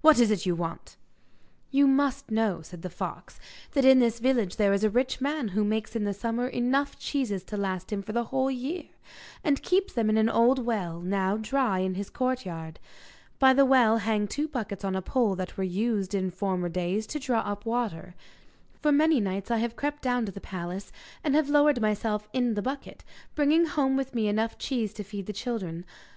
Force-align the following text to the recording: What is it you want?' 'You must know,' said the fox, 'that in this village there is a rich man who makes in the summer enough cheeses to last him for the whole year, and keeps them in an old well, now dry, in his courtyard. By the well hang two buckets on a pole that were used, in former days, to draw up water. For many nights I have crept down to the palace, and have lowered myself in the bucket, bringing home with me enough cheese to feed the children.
What 0.00 0.20
is 0.20 0.30
it 0.30 0.46
you 0.46 0.54
want?' 0.54 0.96
'You 1.72 1.88
must 1.88 2.30
know,' 2.30 2.62
said 2.62 2.82
the 2.82 2.88
fox, 2.88 3.40
'that 3.72 3.84
in 3.84 3.98
this 3.98 4.20
village 4.20 4.54
there 4.54 4.72
is 4.72 4.84
a 4.84 4.88
rich 4.88 5.20
man 5.20 5.48
who 5.48 5.64
makes 5.64 5.96
in 5.96 6.04
the 6.04 6.14
summer 6.14 6.46
enough 6.46 7.00
cheeses 7.00 7.42
to 7.46 7.56
last 7.56 7.90
him 7.92 8.00
for 8.00 8.12
the 8.12 8.22
whole 8.26 8.48
year, 8.48 8.84
and 9.42 9.60
keeps 9.60 9.92
them 9.92 10.08
in 10.08 10.16
an 10.16 10.28
old 10.28 10.64
well, 10.64 11.00
now 11.00 11.36
dry, 11.36 11.80
in 11.80 11.96
his 11.96 12.10
courtyard. 12.10 12.78
By 13.40 13.52
the 13.54 13.64
well 13.64 13.98
hang 13.98 14.28
two 14.28 14.46
buckets 14.46 14.84
on 14.84 14.94
a 14.94 15.02
pole 15.02 15.34
that 15.34 15.56
were 15.56 15.64
used, 15.64 16.14
in 16.14 16.30
former 16.30 16.68
days, 16.68 17.04
to 17.08 17.18
draw 17.18 17.40
up 17.40 17.66
water. 17.66 18.14
For 18.82 18.92
many 18.92 19.18
nights 19.18 19.50
I 19.50 19.56
have 19.56 19.74
crept 19.74 20.00
down 20.00 20.24
to 20.26 20.30
the 20.30 20.40
palace, 20.40 20.92
and 21.24 21.34
have 21.34 21.48
lowered 21.50 21.80
myself 21.80 22.28
in 22.32 22.54
the 22.54 22.62
bucket, 22.62 23.02
bringing 23.34 23.66
home 23.66 23.96
with 23.96 24.14
me 24.14 24.28
enough 24.28 24.58
cheese 24.58 24.94
to 24.94 25.02
feed 25.02 25.26
the 25.26 25.32
children. 25.32 25.84